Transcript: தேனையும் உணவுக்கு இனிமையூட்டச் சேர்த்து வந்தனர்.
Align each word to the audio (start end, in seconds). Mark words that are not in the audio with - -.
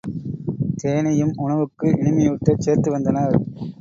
தேனையும் 0.75 1.33
உணவுக்கு 1.35 1.87
இனிமையூட்டச் 1.87 2.59
சேர்த்து 2.59 2.91
வந்தனர். 2.91 3.37